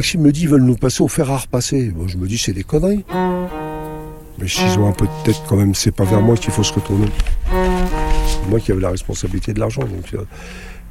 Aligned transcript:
Maxime 0.00 0.22
me 0.22 0.32
dit, 0.32 0.44
ils 0.44 0.48
veulent 0.48 0.62
nous 0.62 0.76
passer 0.76 1.02
au 1.02 1.08
fer 1.08 1.30
à 1.30 1.36
repasser. 1.36 1.92
Moi, 1.94 2.06
je 2.08 2.16
me 2.16 2.26
dis, 2.26 2.38
c'est 2.38 2.54
des 2.54 2.64
conneries. 2.64 3.04
Mais 4.38 4.48
s'ils 4.48 4.78
ont 4.78 4.88
un 4.88 4.92
peu 4.92 5.04
de 5.04 5.12
tête 5.24 5.42
quand 5.46 5.56
même, 5.56 5.74
c'est 5.74 5.90
pas 5.90 6.04
vers 6.04 6.22
moi 6.22 6.38
qu'il 6.38 6.54
faut 6.54 6.62
se 6.62 6.72
retourner. 6.72 7.04
Moi 8.48 8.60
qui 8.60 8.72
avais 8.72 8.80
la 8.80 8.88
responsabilité 8.88 9.52
de 9.52 9.60
l'argent, 9.60 9.82
donc 9.82 10.14
euh, 10.14 10.24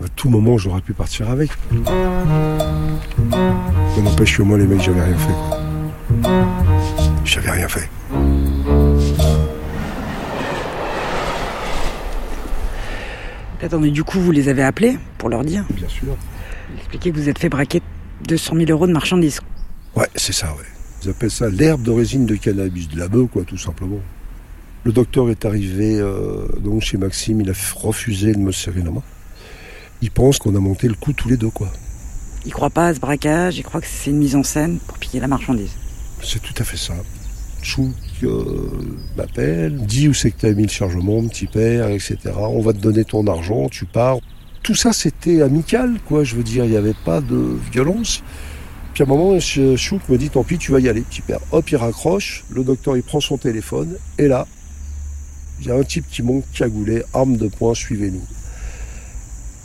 à 0.06 0.08
tout 0.10 0.30
moment 0.30 0.60
j'aurais 0.60 0.82
pu 0.82 0.94
partir 0.94 1.28
avec. 1.32 1.50
Mais 1.72 1.82
n'empêche 4.04 4.38
que 4.38 4.44
moi 4.44 4.60
les 4.60 4.68
mecs 4.68 4.82
j'avais 4.82 5.02
rien 5.02 5.18
fait. 5.18 6.30
J'avais 7.26 7.50
rien 7.50 7.68
fait. 7.68 7.90
Attendez, 13.64 13.90
du 13.90 14.04
coup 14.04 14.20
vous 14.20 14.32
les 14.32 14.50
avez 14.50 14.62
appelés 14.62 15.00
pour 15.18 15.30
leur 15.30 15.44
dire 15.44 15.66
Bien 15.72 15.90
sûr. 15.90 16.16
Expliquez 16.78 17.10
que 17.10 17.16
vous 17.18 17.28
êtes 17.28 17.40
fait 17.40 17.50
braquer 17.50 17.82
200 18.28 18.56
000 18.56 18.72
euros 18.72 18.88
de 18.88 18.94
marchandises. 18.94 19.40
Ouais, 19.96 20.08
c'est 20.16 20.34
ça, 20.34 20.48
ouais. 20.58 20.66
Ils 21.04 21.10
appellent 21.10 21.32
ça 21.32 21.50
l'herbe 21.50 21.84
de 21.84 21.92
résine 21.92 22.26
de 22.26 22.36
cannabis, 22.36 22.88
de 22.90 23.00
la 23.00 23.08
bœuf, 23.08 23.28
quoi, 23.32 23.44
tout 23.44 23.58
simplement. 23.58 24.00
Le 24.84 24.92
docteur 24.92 25.30
est 25.30 25.46
arrivé 25.46 26.00
euh, 26.00 26.48
donc 26.64 26.82
chez 26.82 26.98
Maxime, 26.98 27.42
il 27.42 27.50
a 27.50 27.54
refusé 27.76 28.34
de 28.34 28.40
me 28.40 28.52
serrer 28.52 28.82
la 28.82 28.92
main. 28.92 29.04
Il 30.02 30.12
pense 30.12 30.40
qu'on 30.40 30.56
a 30.56 30.60
monté 30.60 30.88
le 30.88 30.94
coup 30.94 31.14
tous 31.14 31.28
les 31.28 31.38
deux, 31.38 31.50
quoi. 31.50 31.72
Il 32.46 32.54
croit 32.54 32.70
pas 32.70 32.88
à 32.88 32.94
ce 32.94 33.00
braquage, 33.00 33.58
il 33.58 33.64
croit 33.64 33.82
que 33.82 33.88
c'est 33.88 34.12
une 34.12 34.18
mise 34.18 34.36
en 34.36 34.44
scène 34.44 34.80
pour 34.88 34.98
piquer 34.98 35.20
la 35.20 35.28
marchandise. 35.28 35.72
C'est 36.24 36.42
tout 36.42 36.54
à 36.58 36.64
fait 36.64 36.78
ça. 36.78 36.94
Chouk 37.62 37.94
euh, 38.24 38.70
m'appelle, 39.18 39.76
dit 39.86 40.08
où 40.08 40.14
c'est 40.14 40.32
que 40.32 40.40
tu 40.40 40.46
as 40.46 40.54
mis 40.54 40.64
le 40.64 40.70
chargement, 40.70 41.22
petit 41.28 41.48
père, 41.48 41.90
etc. 41.90 42.18
On 42.38 42.62
va 42.62 42.72
te 42.72 42.80
donner 42.80 43.04
ton 43.04 43.28
argent, 43.28 43.68
tu 43.68 43.86
pars. 43.86 44.20
Tout 44.64 44.76
ça, 44.76 44.94
c'était 44.94 45.42
amical, 45.42 46.00
quoi. 46.08 46.24
Je 46.24 46.36
veux 46.36 46.44
dire, 46.44 46.66
il 46.66 46.72
n'y 46.72 46.78
avait 46.78 46.96
pas 47.06 47.22
de 47.22 47.58
violence. 47.72 48.24
Puis 48.94 49.04
à 49.04 49.06
un 49.06 49.10
moment, 49.10 49.40
Chouk 49.40 50.02
me 50.10 50.18
dit, 50.18 50.30
tant 50.30 50.44
pis, 50.44 50.58
tu 50.58 50.72
vas 50.72 50.80
y 50.80 50.90
aller, 50.90 51.02
petit 51.02 51.22
père. 51.22 51.40
Hop, 51.52 51.70
il 51.72 51.78
raccroche, 51.78 52.44
le 52.50 52.64
docteur, 52.64 52.98
il 52.98 53.04
prend 53.04 53.22
son 53.22 53.38
téléphone, 53.38 53.96
et 54.18 54.28
là, 54.28 54.46
il 55.62 55.68
y 55.68 55.72
a 55.72 55.76
un 55.76 55.84
type 55.84 56.06
qui 56.10 56.22
monte 56.22 56.46
cagoulé, 56.54 57.04
arme 57.14 57.38
de 57.38 57.48
poing, 57.48 57.74
suivez-nous. 57.74 58.26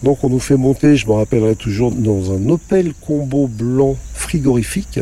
Donc 0.02 0.22
on 0.22 0.28
nous 0.28 0.38
fait 0.38 0.56
monter, 0.56 0.96
je 0.96 1.06
me 1.06 1.12
rappellerai 1.12 1.56
toujours, 1.56 1.92
dans 1.92 2.32
un 2.32 2.48
Opel 2.48 2.92
Combo 3.06 3.48
blanc 3.48 3.96
frigorifique. 4.12 5.00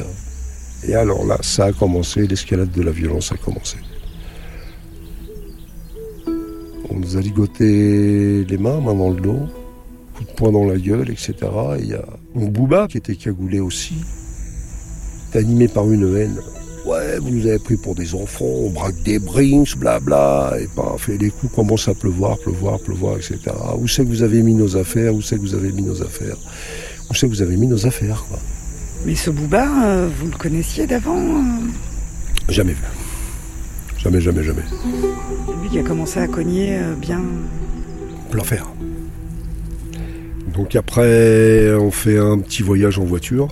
Et 0.86 0.94
alors 0.94 1.26
là, 1.26 1.38
ça 1.42 1.66
a 1.66 1.72
commencé, 1.72 2.26
l'escalade 2.26 2.70
de 2.70 2.82
la 2.82 2.90
violence 2.90 3.32
a 3.32 3.36
commencé. 3.36 3.76
On 6.88 6.96
nous 6.96 7.16
a 7.16 7.20
ligoté 7.20 8.44
les 8.44 8.58
mains, 8.58 8.80
main 8.80 8.94
dans 8.94 9.10
le 9.10 9.20
dos, 9.20 9.40
poing 10.42 10.52
dans 10.52 10.64
la 10.64 10.76
gueule, 10.76 11.08
etc. 11.10 11.34
Et 11.78 11.82
il 11.82 11.88
y 11.90 11.94
a 11.94 12.04
mon 12.34 12.48
Booba 12.48 12.88
qui 12.88 12.98
était 12.98 13.14
cagoulé 13.14 13.60
aussi, 13.60 13.94
animé 15.34 15.68
par 15.68 15.90
une 15.90 16.16
haine 16.16 16.38
Ouais, 16.84 17.20
vous 17.20 17.30
nous 17.30 17.46
avez 17.46 17.60
pris 17.60 17.76
pour 17.76 17.94
des 17.94 18.12
enfants, 18.16 18.44
on 18.44 18.70
braque 18.70 19.00
des 19.04 19.20
brinks, 19.20 19.76
blabla, 19.76 20.54
et 20.60 20.66
pas 20.74 20.96
fait 20.98 21.16
les 21.16 21.30
coups 21.30 21.54
commence 21.54 21.86
à 21.86 21.94
pleuvoir, 21.94 22.36
pleuvoir, 22.38 22.80
pleuvoir, 22.80 23.18
etc. 23.18 23.38
Où 23.78 23.86
c'est 23.86 24.02
que 24.02 24.08
vous 24.08 24.24
avez 24.24 24.42
mis 24.42 24.54
nos 24.54 24.76
affaires 24.76 25.14
Où 25.14 25.22
c'est 25.22 25.36
que 25.36 25.42
vous 25.42 25.54
avez 25.54 25.70
mis 25.70 25.82
nos 25.82 26.02
affaires? 26.02 26.36
Où 27.08 27.14
c'est 27.14 27.28
que 27.28 27.32
vous 27.32 27.42
avez 27.42 27.56
mis 27.56 27.68
nos 27.68 27.86
affaires, 27.86 28.24
quoi? 28.28 28.40
Mais 29.06 29.14
ce 29.14 29.30
Bouba, 29.30 29.64
euh, 29.84 30.08
vous 30.18 30.26
le 30.26 30.36
connaissiez 30.36 30.88
d'avant 30.88 31.20
euh? 31.20 31.68
Jamais 32.48 32.72
vu. 32.72 32.82
Jamais, 33.98 34.20
jamais, 34.20 34.42
jamais. 34.42 34.64
Lui 35.62 35.68
qui 35.70 35.78
a 35.78 35.84
commencé 35.84 36.18
à 36.18 36.26
cogner 36.26 36.78
euh, 36.78 36.94
bien. 36.96 37.20
L'enfer. 38.32 38.66
Donc 40.54 40.76
après, 40.76 41.72
on 41.74 41.90
fait 41.90 42.18
un 42.18 42.38
petit 42.38 42.62
voyage 42.62 42.98
en 42.98 43.04
voiture, 43.04 43.48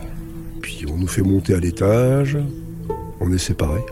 puis 0.61 0.85
on 0.91 0.99
nous 0.99 1.07
fait 1.07 1.23
monter 1.23 1.55
à 1.55 1.59
l'étage, 1.59 2.37
on 3.21 3.33
est 3.33 3.39
séparés. 3.39 3.85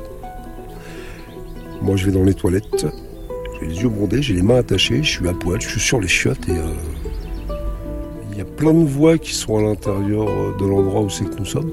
Moi, 1.80 1.96
je 1.96 2.06
vais 2.06 2.12
dans 2.12 2.24
les 2.24 2.34
toilettes. 2.34 2.86
J'ai 3.60 3.66
les 3.66 3.82
yeux 3.82 3.88
bondés, 3.88 4.20
j'ai 4.20 4.34
les 4.34 4.42
mains 4.42 4.58
attachées, 4.58 5.02
je 5.02 5.08
suis 5.08 5.28
à 5.28 5.32
poil, 5.32 5.60
je 5.60 5.68
suis 5.68 5.80
sur 5.80 6.00
les 6.00 6.08
chiottes 6.08 6.48
et 6.48 6.52
euh, 6.52 7.54
il 8.32 8.38
y 8.38 8.40
a 8.40 8.44
plein 8.44 8.74
de 8.74 8.84
voix 8.84 9.16
qui 9.16 9.34
sont 9.34 9.56
à 9.56 9.62
l'intérieur 9.62 10.56
de 10.56 10.66
l'endroit 10.66 11.00
où 11.00 11.10
c'est 11.10 11.24
que 11.24 11.38
nous 11.38 11.46
sommes. 11.46 11.72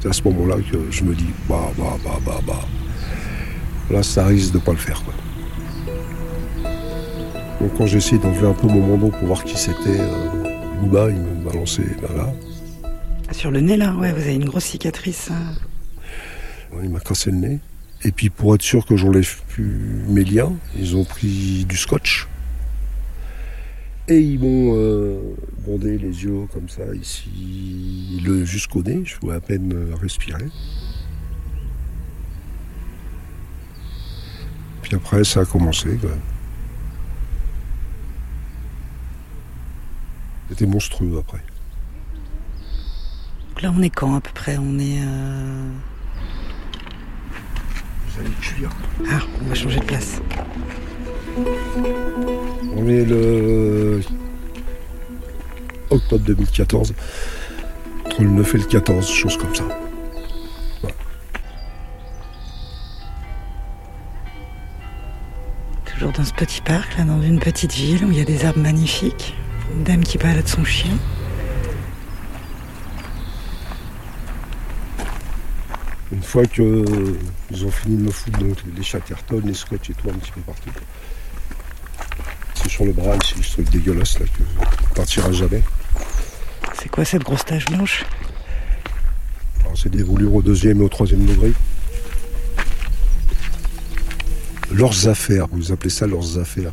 C'est 0.00 0.08
à 0.08 0.12
ce 0.12 0.22
moment-là 0.24 0.56
que 0.56 0.78
je 0.90 1.04
me 1.04 1.14
dis, 1.14 1.28
bah, 1.48 1.70
bah, 1.76 1.96
bah, 2.04 2.18
bah, 2.24 2.40
bah. 2.46 2.60
Là, 3.90 4.02
ça 4.02 4.26
risque 4.26 4.54
de 4.54 4.58
pas 4.58 4.72
le 4.72 4.78
faire. 4.78 5.02
Donc 7.64 7.78
quand 7.78 7.86
j'essaie 7.86 8.18
d'enlever 8.18 8.46
un 8.46 8.52
peu 8.52 8.66
mon 8.66 8.86
manteau 8.86 9.08
pour 9.08 9.26
voir 9.26 9.42
qui 9.42 9.56
c'était, 9.56 9.98
euh, 9.98 10.76
il 10.82 10.86
me 10.90 11.44
balançait 11.46 11.96
ben 12.02 12.14
là. 12.14 12.30
Sur 13.32 13.50
le 13.50 13.60
nez, 13.60 13.78
là, 13.78 13.94
ouais, 13.94 14.12
vous 14.12 14.20
avez 14.20 14.34
une 14.34 14.44
grosse 14.44 14.64
cicatrice. 14.64 15.30
Hein. 15.30 15.54
Il 16.82 16.90
m'a 16.90 17.00
cassé 17.00 17.30
le 17.30 17.38
nez. 17.38 17.60
Et 18.02 18.12
puis 18.12 18.28
pour 18.28 18.54
être 18.54 18.60
sûr 18.60 18.84
que 18.84 18.98
j'enlève 18.98 19.40
plus 19.48 20.04
mes 20.08 20.24
liens, 20.24 20.52
ils 20.78 20.94
ont 20.94 21.04
pris 21.04 21.64
du 21.66 21.78
scotch. 21.78 22.28
Et 24.08 24.20
ils 24.20 24.38
m'ont 24.38 24.74
euh, 24.76 25.18
bondé 25.66 25.96
les 25.96 26.22
yeux 26.22 26.46
comme 26.52 26.68
ça, 26.68 26.82
ici, 26.94 28.20
le, 28.26 28.44
jusqu'au 28.44 28.82
nez. 28.82 29.00
Je 29.06 29.16
pouvais 29.16 29.36
à 29.36 29.40
peine 29.40 29.74
respirer. 29.98 30.48
Puis 34.82 34.94
après, 34.94 35.24
ça 35.24 35.40
a 35.40 35.44
commencé. 35.46 35.98
C'était 40.48 40.66
monstrueux 40.66 41.18
après. 41.18 41.42
là, 43.62 43.72
on 43.76 43.82
est 43.82 43.90
quand 43.90 44.14
à 44.14 44.20
peu 44.20 44.30
près 44.34 44.56
On 44.58 44.78
est. 44.78 45.00
Euh, 45.00 45.70
ah, 49.10 49.20
on 49.42 49.48
va 49.48 49.54
changer 49.54 49.80
de 49.80 49.84
place. 49.84 50.20
On 52.76 52.86
est 52.88 53.04
le 53.04 54.00
octobre 55.90 56.24
2014, 56.24 56.94
entre 58.04 58.22
le 58.22 58.28
9 58.28 58.54
et 58.54 58.58
le 58.58 58.64
14, 58.64 59.08
chose 59.08 59.36
comme 59.36 59.54
ça. 59.54 59.64
Toujours 65.84 66.12
dans 66.12 66.24
ce 66.24 66.32
petit 66.32 66.60
parc, 66.60 66.96
là, 66.98 67.04
dans 67.04 67.22
une 67.22 67.38
petite 67.38 67.72
ville 67.72 68.04
où 68.04 68.10
il 68.10 68.18
y 68.18 68.20
a 68.20 68.24
des 68.24 68.44
arbres 68.44 68.60
magnifiques, 68.60 69.34
une 69.72 69.84
dame 69.84 70.02
qui 70.02 70.18
balade 70.18 70.46
son 70.46 70.64
chien. 70.64 70.96
Une 76.12 76.22
fois 76.22 76.44
qu'ils 76.46 76.64
ont 76.64 77.70
fini 77.70 77.96
de 77.96 78.02
me 78.02 78.10
foutre 78.10 78.38
donc, 78.38 78.56
les 78.76 78.82
chattertons, 78.82 79.40
les 79.44 79.54
scotch 79.54 79.90
et 79.90 79.94
tout 79.94 80.08
un 80.08 80.14
petit 80.14 80.30
peu 80.32 80.40
partout. 80.42 80.70
C'est 82.54 82.68
sur 82.68 82.84
le 82.84 82.92
bras 82.92 83.16
ici, 83.16 83.34
ce 83.42 83.52
truc 83.54 83.70
dégueulasse 83.70 84.18
là 84.20 84.26
que 84.26 84.94
partira 84.94 85.32
jamais. 85.32 85.62
C'est 86.80 86.88
quoi 86.88 87.04
cette 87.04 87.22
grosse 87.22 87.44
tache 87.44 87.66
blanche? 87.66 88.04
C'est 89.74 89.90
des 89.90 90.04
au 90.04 90.40
deuxième 90.40 90.80
et 90.80 90.84
au 90.84 90.88
troisième 90.88 91.26
degré. 91.26 91.52
Leurs 94.76 95.08
affaires, 95.08 95.46
vous 95.52 95.70
appelez 95.70 95.90
ça 95.90 96.06
leurs 96.06 96.38
affaires. 96.38 96.72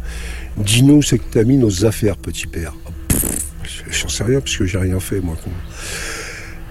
Dis-nous 0.57 1.03
c'est 1.03 1.19
que 1.19 1.23
t'as 1.29 1.43
mis 1.43 1.57
nos 1.57 1.85
affaires, 1.85 2.17
petit 2.17 2.47
père. 2.47 2.73
J'en 3.91 4.09
sais 4.09 4.23
rien 4.23 4.39
parce 4.39 4.57
que 4.57 4.65
j'ai 4.65 4.79
rien 4.79 4.99
fait 4.99 5.19
moi. 5.19 5.35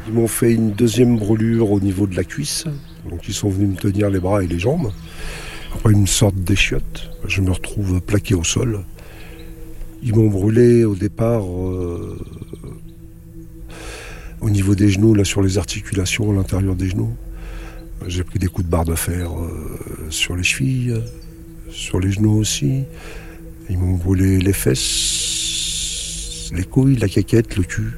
Ils 0.08 0.12
m'ont 0.12 0.26
fait 0.26 0.52
une 0.52 0.72
deuxième 0.72 1.16
brûlure 1.16 1.70
au 1.70 1.78
niveau 1.78 2.08
de 2.08 2.16
la 2.16 2.24
cuisse. 2.24 2.64
Donc 3.08 3.28
ils 3.28 3.34
sont 3.34 3.48
venus 3.48 3.68
me 3.68 3.76
tenir 3.76 4.10
les 4.10 4.18
bras 4.18 4.42
et 4.42 4.48
les 4.48 4.58
jambes. 4.58 4.91
Après 5.72 5.92
une 5.92 6.08
sorte 6.08 6.34
d'échiote, 6.34 7.10
je 7.26 7.41
me 7.42 7.52
retrouve 7.52 8.00
plaqué 8.00 8.34
au 8.34 8.42
sol. 8.42 8.80
Ils 10.02 10.14
m'ont 10.14 10.28
brûlé 10.28 10.84
au 10.84 10.97
départ 10.97 11.44
euh, 11.44 12.18
au 14.41 14.50
niveau 14.50 14.74
des 14.74 14.88
genoux, 14.88 15.15
là 15.15 15.24
sur 15.24 15.42
les 15.42 15.59
articulations, 15.59 16.33
à 16.33 16.34
l'intérieur 16.34 16.74
des 16.74 16.88
genoux. 16.88 17.15
J'ai 18.06 18.24
pris 18.24 18.38
des 18.38 18.47
coups 18.47 18.66
de 18.66 18.70
barre 18.70 18.84
de 18.84 18.94
fer 18.94 19.30
euh, 19.30 20.08
sur 20.08 20.34
les 20.34 20.42
chevilles, 20.42 21.02
sur 21.70 22.00
les 22.00 22.10
genoux 22.10 22.38
aussi. 22.38 22.84
Ils 23.68 23.78
m'ont 23.78 23.97
brûlé 23.97 24.38
les 24.38 24.52
fesses, 24.52 26.50
les 26.54 26.64
couilles, 26.64 26.97
la 26.97 27.08
caquette, 27.08 27.56
le 27.56 27.62
cul. 27.62 27.92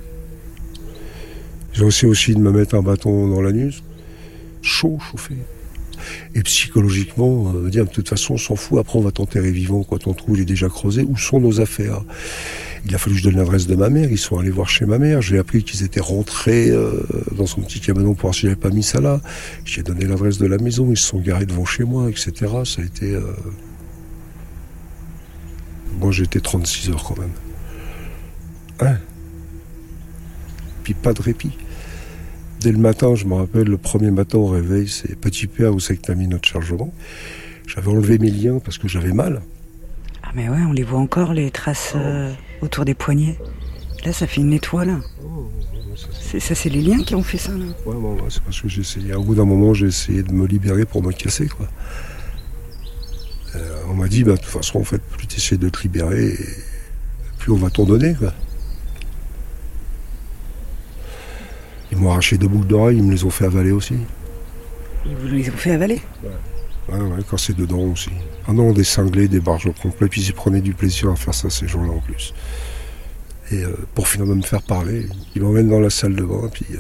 J'ai 1.73 1.87
essayé 1.87 2.09
aussi 2.09 2.35
de 2.35 2.41
me 2.41 2.51
mettre 2.51 2.75
un 2.75 2.83
bâton 2.83 3.29
dans 3.29 3.41
l'anus. 3.41 3.83
Chaud, 4.61 4.99
chauffé. 5.11 5.37
Et 6.35 6.43
psychologiquement, 6.43 7.53
euh, 7.55 7.71
dire 7.71 7.85
de 7.85 7.91
toute 7.91 8.09
façon, 8.09 8.35
on 8.35 8.39
s'en 8.39 8.57
fout, 8.57 8.79
après 8.79 8.99
on 8.99 9.03
va 9.03 9.13
t'enterrer 9.13 9.53
vivant, 9.53 9.85
quoi. 9.85 9.99
Ton 9.99 10.15
trou, 10.15 10.35
il 10.35 10.43
est 10.43 10.47
déjà 10.47 10.69
creusé. 10.69 11.07
Où 11.09 11.17
sont 11.17 11.41
nos 11.41 11.61
affaires? 11.61 12.03
Il 12.85 12.95
a 12.95 12.99
fallu 12.99 13.15
que 13.15 13.21
je 13.23 13.29
donne 13.29 13.37
l'adresse 13.37 13.67
de 13.67 13.77
ma 13.77 13.89
mère. 13.89 14.11
Ils 14.11 14.19
sont 14.19 14.39
allés 14.39 14.51
voir 14.51 14.69
chez 14.69 14.87
ma 14.87 14.99
mère. 14.99 15.23
J'ai 15.23 15.39
appris 15.39 15.63
qu'ils 15.63 15.85
étaient 15.85 16.01
rentrés 16.01 16.71
euh, 16.71 17.01
dans 17.37 17.47
son 17.47 17.61
petit 17.61 17.81
cabanon 17.81 18.15
pour 18.15 18.23
voir 18.23 18.35
si 18.35 18.43
j'avais 18.43 18.57
pas 18.57 18.71
mis 18.71 18.83
ça 18.83 19.01
là. 19.01 19.21
J'ai 19.65 19.83
donné 19.83 20.05
l'adresse 20.05 20.39
de 20.39 20.47
la 20.47 20.59
maison. 20.59 20.91
Ils 20.91 20.97
se 20.97 21.07
sont 21.07 21.21
garés 21.21 21.47
devant 21.47 21.65
chez 21.65 21.85
moi, 21.85 22.11
etc. 22.11 22.33
Ça 22.65 22.83
a 22.83 22.85
été. 22.85 23.15
Euh... 23.15 23.23
Moi, 26.01 26.11
été 26.19 26.41
36 26.41 26.91
heures 26.91 27.05
quand 27.05 27.19
même. 27.19 27.31
Hein? 28.81 28.99
Puis 30.83 30.95
pas 30.95 31.13
de 31.13 31.23
répit. 31.23 31.53
Dès 32.61 32.73
le 32.73 32.79
matin, 32.79 33.15
je 33.15 33.27
me 33.27 33.35
rappelle, 33.35 33.69
le 33.69 33.79
premier 33.79 34.11
matin 34.11 34.39
au 34.39 34.47
réveil, 34.47 34.89
c'est 34.89 35.17
Petit 35.17 35.47
Père, 35.47 35.75
où 35.75 35.81
c'est 35.81 35.97
que 35.97 36.03
t'as 36.03 36.15
mis 36.15 36.29
notre 36.29 36.49
chargement 36.49 36.93
J'avais 37.67 37.89
enlevé 37.89 38.19
mes 38.19 38.31
liens 38.31 38.59
parce 38.59 38.79
que 38.79 38.89
j'avais 38.89 39.13
mal. 39.13 39.43
Ah 40.33 40.35
mais 40.35 40.49
ouais, 40.49 40.63
on 40.67 40.73
les 40.73 40.83
voit 40.83 40.99
encore, 40.99 41.35
les 41.35 41.51
traces 41.51 41.93
euh, 41.95 42.33
autour 42.63 42.87
des 42.87 42.95
poignets. 42.95 43.39
Là, 44.07 44.15
ça 44.15 44.27
fait 44.27 44.41
une 44.41 44.55
étoile. 44.55 44.99
C'est 46.11 46.41
ça, 46.41 46.55
c'est 46.55 46.71
les 46.71 46.81
liens 46.81 47.03
qui 47.03 47.15
ont 47.15 47.23
fait 47.23 47.37
ça, 47.37 47.53
là 47.53 47.67
Ouais, 47.85 47.95
c'est 48.31 48.43
parce 48.43 48.59
que 48.63 48.67
j'ai 48.67 48.81
essayé. 48.81 49.13
Au 49.15 49.23
bout 49.23 49.35
d'un 49.35 49.45
moment, 49.45 49.75
j'ai 49.75 49.89
essayé 49.89 50.23
de 50.23 50.33
me 50.33 50.47
libérer 50.47 50.87
pour 50.87 51.03
me 51.03 51.13
casser, 51.13 51.49
quoi. 51.49 51.69
Euh, 53.57 53.83
on 53.91 53.95
m'a 53.95 54.09
dit, 54.09 54.25
bah, 54.25 54.33
de 54.33 54.37
toute 54.39 54.47
façon, 54.47 54.81
en 54.81 54.85
fait, 54.85 55.03
plus 55.03 55.27
tu 55.27 55.37
essaies 55.37 55.59
de 55.59 55.69
te 55.69 55.83
libérer, 55.83 56.35
plus 57.39 57.53
on 57.53 57.57
va 57.57 57.69
t'en 57.69 57.85
donner, 57.85 58.15
quoi. 58.15 58.33
Ils 61.91 61.99
m'ont 61.99 62.11
arraché 62.11 62.39
deux 62.39 62.49
boucles 62.49 62.69
d'oreilles, 62.69 62.97
ils 62.97 63.05
me 63.05 63.13
les 63.13 63.25
ont 63.25 63.31
fait 63.31 63.45
avaler 63.45 63.71
aussi. 63.71 63.97
Ils 65.05 65.15
vous 65.15 65.27
les 65.27 65.51
ont 65.51 65.57
fait 65.57 65.73
avaler? 65.73 66.01
Ouais, 66.25 66.31
ouais, 66.89 67.23
quand 67.29 67.37
c'est 67.37 67.57
dedans 67.57 67.81
aussi. 67.93 68.11
Ah 68.47 68.53
non, 68.53 68.73
des 68.73 68.85
cinglés, 68.85 69.29
des 69.29 69.41
barges 69.41 69.67
au 69.67 69.73
complet, 69.73 70.09
puis 70.09 70.23
ils 70.23 70.35
prenaient 70.35 70.61
du 70.61 70.75
plaisir 70.75 71.11
à 71.11 71.17
faire 71.17 71.35
ça 71.35 71.51
ces 71.51 71.69
jours-là 71.69 71.93
en 71.93 72.01
plus. 72.01 72.35
Et 73.51 73.63
euh, 73.63 73.77
pour 73.95 74.09
finalement 74.09 74.35
me 74.35 74.43
faire 74.43 74.63
parler, 74.63 75.07
ils 75.35 75.43
m'emmènent 75.43 75.69
dans 75.69 75.81
la 75.81 75.91
salle 75.91 76.15
de 76.15 76.25
bain, 76.25 76.49
puis 76.53 76.67
euh, 76.73 76.79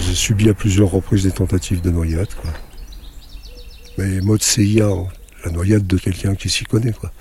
j'ai 0.00 0.14
subi 0.14 0.48
à 0.48 0.54
plusieurs 0.54 0.90
reprises 0.90 1.24
des 1.24 1.32
tentatives 1.32 1.80
de 1.80 1.90
noyade, 1.90 2.34
quoi. 2.34 2.50
Mais 3.98 4.20
mode 4.20 4.42
CIA, 4.42 4.86
hein, 4.86 5.06
la 5.44 5.50
noyade 5.50 5.86
de 5.86 5.96
quelqu'un 5.96 6.34
qui 6.34 6.50
s'y 6.50 6.64
connaît, 6.64 6.92
quoi. 6.92 7.12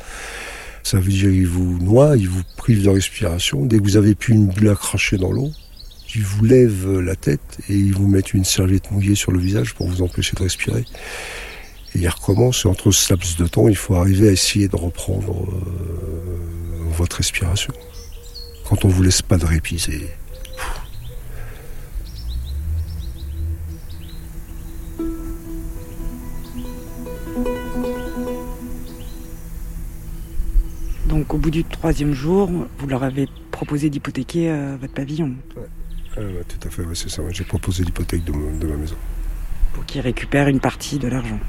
Ça 0.83 1.00
veut 1.00 1.12
dire 1.12 1.31
qu'ils 1.31 1.48
vous 1.48 1.80
noient, 1.80 2.16
ils 2.16 2.30
vous 2.30 2.44
privent 2.57 2.83
de 2.83 2.89
respiration. 2.89 3.66
Dès 3.66 3.80
que 3.80 3.83
vous 3.83 3.98
avez 3.98 4.13
plus 4.13 4.36
une 4.36 4.48
bulle 4.48 4.69
à 4.69 4.75
cracher 4.75 5.18
dans 5.18 5.31
l'eau, 5.31 5.51
ils 6.16 6.24
vous 6.24 6.46
lèvent 6.46 7.00
la 7.00 7.16
tête 7.16 7.60
et 7.68 7.74
ils 7.74 7.94
vous 7.94 8.08
mettent 8.08 8.34
une 8.34 8.46
serviette 8.46 8.90
mouillée 8.92 9.16
sur 9.16 9.32
le 9.32 9.40
visage 9.40 9.74
pour 9.74 9.88
vous 9.88 10.02
empêcher 10.02 10.36
de 10.36 10.44
respirer. 10.44 10.86
Et 11.94 12.00
ils 12.00 12.08
recommencent. 12.08 12.66
Entre 12.66 12.92
ce 12.92 13.14
laps 13.14 13.38
de 13.38 13.48
temps, 13.48 13.68
il 13.68 13.76
faut 13.76 13.96
arriver 13.96 14.30
à 14.30 14.32
essayer 14.32 14.68
de 14.68 14.76
reprendre 14.76 15.44
euh, 15.44 16.90
votre 16.92 17.18
respiration. 17.18 17.74
Quand 18.68 18.86
on 18.86 18.88
vous 18.88 19.04
laisse 19.04 19.22
pas 19.22 19.38
de 19.38 19.46
répit, 19.46 19.80
c'est... 19.80 20.18
Donc 31.08 31.34
au 31.34 31.38
bout 31.38 31.52
du 31.52 31.64
troisième 31.64 32.14
jour, 32.14 32.50
vous 32.78 32.88
leur 32.88 33.04
avez 33.04 33.28
proposé 33.52 33.90
d'hypothéquer 33.90 34.50
euh, 34.50 34.78
votre 34.80 34.94
pavillon 34.94 35.34
ouais, 36.18 36.44
tout 36.48 36.68
à 36.68 36.72
fait, 36.72 36.84
ouais, 36.84 36.96
c'est 36.96 37.10
ça. 37.10 37.22
J'ai 37.30 37.44
proposé 37.44 37.84
l'hypothèque 37.84 38.24
de, 38.24 38.32
ma 38.32 38.76
maison. 38.76 38.96
pour 39.74 39.86
qu'ils 39.86 40.02
récupèrent 40.02 40.48
une 40.48 40.60
partie 40.60 40.98
de 41.00 41.08
l'argent. 41.08 41.40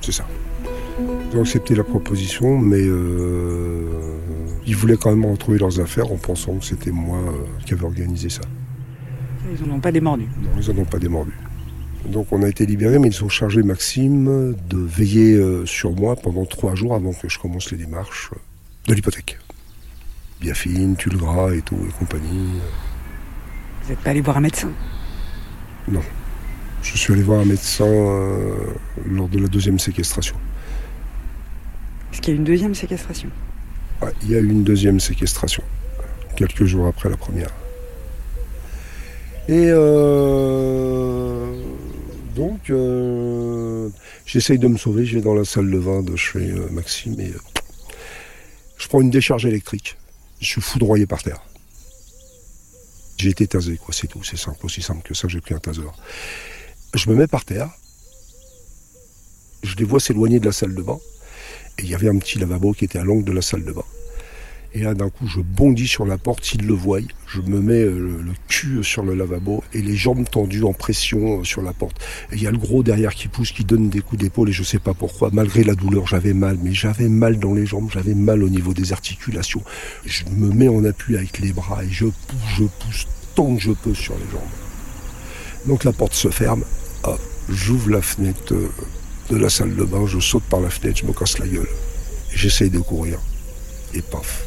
C'est 0.00 0.12
ça. 0.12 0.26
Ils 1.32 1.36
ont 1.36 1.42
accepté 1.42 1.74
la 1.74 1.84
proposition, 1.84 2.58
mais 2.58 2.82
euh, 2.82 4.18
ils 4.66 4.76
voulaient 4.76 4.96
quand 4.96 5.10
même 5.10 5.30
retrouver 5.30 5.58
leurs 5.58 5.80
affaires 5.80 6.10
en 6.10 6.16
pensant 6.16 6.56
que 6.56 6.64
c'était 6.64 6.90
moi 6.90 7.18
euh, 7.18 7.64
qui 7.64 7.74
avais 7.74 7.84
organisé 7.84 8.28
ça. 8.28 8.42
Ils 9.50 9.66
n'en 9.66 9.76
ont 9.76 9.80
pas 9.80 9.92
démordu. 9.92 10.24
Non, 10.40 10.50
ils 10.60 10.72
n'en 10.72 10.82
ont 10.82 10.86
pas 10.86 10.98
démordu. 10.98 11.32
Donc 12.06 12.28
on 12.30 12.42
a 12.42 12.48
été 12.48 12.66
libérés, 12.66 12.98
mais 12.98 13.08
ils 13.08 13.24
ont 13.24 13.28
chargé 13.28 13.62
Maxime 13.62 14.54
de 14.68 14.78
veiller 14.78 15.34
euh, 15.34 15.66
sur 15.66 15.92
moi 15.92 16.16
pendant 16.16 16.46
trois 16.46 16.74
jours 16.74 16.94
avant 16.94 17.12
que 17.12 17.28
je 17.28 17.38
commence 17.38 17.70
les 17.70 17.78
démarches 17.78 18.30
de 18.86 18.94
l'hypothèque. 18.94 19.38
Biafine, 20.40 20.96
tulle 20.96 21.16
gras 21.16 21.52
et 21.52 21.62
tout, 21.62 21.78
et 21.88 21.92
compagnie. 21.98 22.60
Vous 23.86 23.92
n'êtes 23.92 24.00
pas 24.02 24.10
allé 24.10 24.20
voir 24.20 24.36
un 24.36 24.40
médecin 24.40 24.68
Je 26.82 26.98
suis 26.98 27.12
allé 27.12 27.22
voir 27.22 27.38
un 27.38 27.44
médecin 27.44 27.86
euh, 27.86 28.56
lors 29.08 29.28
de 29.28 29.38
la 29.38 29.46
deuxième 29.46 29.78
séquestration. 29.78 30.34
Est-ce 32.12 32.20
qu'il 32.20 32.34
y 32.34 32.36
a 32.36 32.40
une 32.40 32.44
deuxième 32.44 32.74
séquestration 32.74 33.28
Ouais, 34.02 34.12
il 34.24 34.32
y 34.32 34.34
a 34.34 34.40
eu 34.40 34.48
une 34.48 34.64
deuxième 34.64 34.98
séquestration, 34.98 35.62
quelques 36.34 36.64
jours 36.64 36.88
après 36.88 37.08
la 37.08 37.16
première. 37.16 37.50
Et 39.46 39.68
euh, 39.70 41.46
donc, 42.34 42.70
euh, 42.70 43.88
j'essaye 44.24 44.58
de 44.58 44.66
me 44.66 44.78
sauver, 44.78 45.04
je 45.04 45.14
vais 45.14 45.22
dans 45.22 45.34
la 45.34 45.44
salle 45.44 45.70
de 45.70 45.78
vin 45.78 46.02
de 46.02 46.16
chez 46.16 46.52
Maxime 46.72 47.20
et 47.20 47.32
je 48.78 48.88
prends 48.88 49.00
une 49.00 49.10
décharge 49.10 49.46
électrique. 49.46 49.96
Je 50.40 50.46
suis 50.46 50.60
foudroyé 50.60 51.06
par 51.06 51.22
terre. 51.22 51.40
J'ai 53.16 53.30
été 53.30 53.46
tasé, 53.46 53.78
quoi, 53.78 53.94
c'est 53.94 54.08
tout, 54.08 54.22
c'est 54.22 54.36
simple, 54.36 54.64
aussi 54.64 54.82
simple 54.82 55.02
que 55.02 55.14
ça, 55.14 55.26
j'ai 55.26 55.40
pris 55.40 55.54
un 55.54 55.58
taser. 55.58 55.82
Je 56.94 57.10
me 57.10 57.16
mets 57.16 57.26
par 57.26 57.44
terre, 57.44 57.70
je 59.62 59.74
les 59.76 59.84
vois 59.84 60.00
s'éloigner 60.00 60.38
de 60.38 60.44
la 60.44 60.52
salle 60.52 60.74
de 60.74 60.82
bain, 60.82 60.98
et 61.78 61.82
il 61.82 61.88
y 61.88 61.94
avait 61.94 62.08
un 62.08 62.18
petit 62.18 62.38
lavabo 62.38 62.72
qui 62.72 62.84
était 62.84 62.98
à 62.98 63.04
l'angle 63.04 63.24
de 63.24 63.32
la 63.32 63.42
salle 63.42 63.64
de 63.64 63.72
bain. 63.72 63.84
Et 64.76 64.80
là, 64.80 64.92
d'un 64.92 65.08
coup, 65.08 65.26
je 65.26 65.40
bondis 65.40 65.88
sur 65.88 66.04
la 66.04 66.18
porte, 66.18 66.44
s'ils 66.44 66.66
le 66.66 66.74
voient, 66.74 67.00
je 67.26 67.40
me 67.40 67.62
mets 67.62 67.80
euh, 67.80 68.20
le, 68.22 68.32
cul 68.46 68.84
sur 68.84 69.02
le 69.02 69.14
lavabo 69.14 69.64
et 69.72 69.80
les 69.80 69.96
jambes 69.96 70.28
tendues 70.30 70.64
en 70.64 70.74
pression 70.74 71.40
euh, 71.40 71.44
sur 71.44 71.62
la 71.62 71.72
porte. 71.72 71.96
Et 72.30 72.34
il 72.36 72.42
y 72.42 72.46
a 72.46 72.50
le 72.50 72.58
gros 72.58 72.82
derrière 72.82 73.14
qui 73.14 73.28
pousse, 73.28 73.52
qui 73.52 73.64
donne 73.64 73.88
des 73.88 74.02
coups 74.02 74.20
d'épaule 74.20 74.50
et 74.50 74.52
je 74.52 74.62
sais 74.62 74.78
pas 74.78 74.92
pourquoi. 74.92 75.30
Malgré 75.32 75.64
la 75.64 75.74
douleur, 75.74 76.06
j'avais 76.06 76.34
mal, 76.34 76.58
mais 76.62 76.74
j'avais 76.74 77.08
mal 77.08 77.38
dans 77.38 77.54
les 77.54 77.64
jambes, 77.64 77.88
j'avais 77.90 78.14
mal 78.14 78.42
au 78.42 78.50
niveau 78.50 78.74
des 78.74 78.92
articulations. 78.92 79.62
Je 80.04 80.24
me 80.36 80.52
mets 80.52 80.68
en 80.68 80.84
appui 80.84 81.16
avec 81.16 81.38
les 81.38 81.54
bras 81.54 81.82
et 81.82 81.90
je 81.90 82.04
pousse, 82.04 82.40
je 82.58 82.64
pousse 82.64 83.06
tant 83.34 83.56
que 83.56 83.62
je 83.62 83.72
peux 83.72 83.94
sur 83.94 84.12
les 84.12 84.30
jambes. 84.30 84.42
Donc 85.64 85.84
la 85.84 85.92
porte 85.92 86.12
se 86.12 86.28
ferme, 86.28 86.64
j'ouvre 87.48 87.90
la 87.90 88.02
fenêtre 88.02 88.52
euh, 88.52 88.68
de 89.30 89.36
la 89.36 89.48
salle 89.48 89.74
de 89.74 89.84
bain, 89.84 90.06
je 90.06 90.20
saute 90.20 90.44
par 90.44 90.60
la 90.60 90.68
fenêtre, 90.68 90.98
je 91.00 91.06
me 91.06 91.14
casse 91.14 91.38
la 91.38 91.46
gueule. 91.46 91.68
J'essaye 92.34 92.68
de 92.68 92.80
courir. 92.80 93.18
Et 93.94 94.02
paf, 94.02 94.44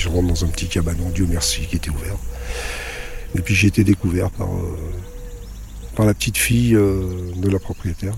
je 0.00 0.08
rentre 0.08 0.28
dans 0.28 0.44
un 0.44 0.48
petit 0.48 0.66
cabanon, 0.66 1.10
Dieu 1.10 1.26
merci, 1.28 1.66
qui 1.66 1.76
était 1.76 1.90
ouvert. 1.90 2.16
Et 3.36 3.42
puis 3.42 3.54
j'ai 3.54 3.68
été 3.68 3.84
découvert 3.84 4.30
par, 4.30 4.48
euh, 4.48 4.78
par 5.94 6.06
la 6.06 6.14
petite 6.14 6.38
fille 6.38 6.74
euh, 6.74 7.32
de 7.36 7.48
la 7.50 7.58
propriétaire. 7.58 8.14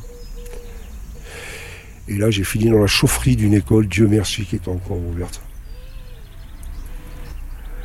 Et 2.06 2.16
là, 2.16 2.30
j'ai 2.30 2.44
fini 2.44 2.70
dans 2.70 2.78
la 2.78 2.86
chaufferie 2.86 3.34
d'une 3.34 3.54
école, 3.54 3.88
Dieu 3.88 4.06
merci, 4.06 4.44
qui 4.44 4.56
était 4.56 4.68
encore 4.68 4.96
ouverte. 4.96 5.40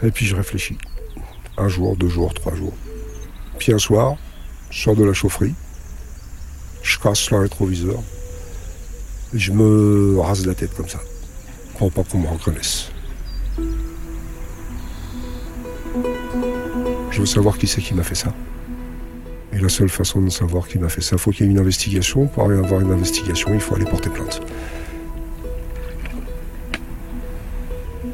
Et 0.04 0.12
puis 0.12 0.28
je 0.28 0.36
réfléchis. 0.36 0.78
Un 1.58 1.68
jour, 1.68 1.98
deux 1.98 2.08
jours, 2.08 2.36
trois 2.36 2.56
jours. 2.56 2.74
Puis 3.58 3.74
un 3.74 3.80
soir, 3.80 4.16
je 4.70 4.80
sors 4.80 4.96
de 4.96 5.04
la 5.04 5.14
chaufferie, 5.14 5.56
je 6.84 7.00
casse 7.00 7.32
le 7.32 7.40
rétroviseur, 7.40 8.00
et 9.34 9.40
je 9.40 9.52
me 9.52 10.20
rase 10.20 10.46
la 10.46 10.54
tête 10.54 10.76
comme 10.76 10.88
ça, 10.88 11.00
pour 11.80 11.92
pas 11.92 12.04
qu'on 12.04 12.20
me 12.20 12.28
reconnaisse. 12.28 12.92
Je 17.18 17.22
veux 17.22 17.26
savoir 17.26 17.58
qui 17.58 17.66
c'est 17.66 17.82
qui 17.82 17.96
m'a 17.96 18.04
fait 18.04 18.14
ça. 18.14 18.32
Et 19.52 19.58
la 19.58 19.70
seule 19.70 19.90
façon 19.90 20.22
de 20.22 20.30
savoir 20.30 20.68
qui 20.68 20.78
m'a 20.78 20.88
fait 20.88 21.02
ça, 21.02 21.16
il 21.16 21.20
faut 21.20 21.32
qu'il 21.32 21.48
y 21.48 21.50
ait 21.50 21.52
une 21.52 21.58
investigation. 21.58 22.28
Pour 22.28 22.44
avoir 22.44 22.80
une 22.80 22.92
investigation, 22.92 23.56
il 23.56 23.60
faut 23.60 23.74
aller 23.74 23.86
porter 23.86 24.12
plainte. 24.12 24.40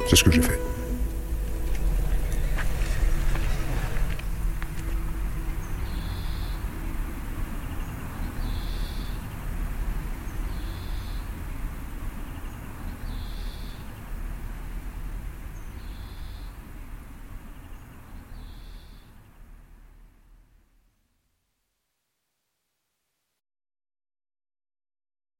C'est 0.08 0.16
ce 0.16 0.24
que 0.24 0.30
j'ai 0.30 0.40
fait. 0.40 0.58